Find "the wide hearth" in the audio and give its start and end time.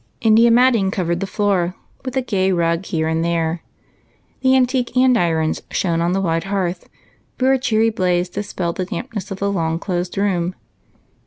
6.11-6.89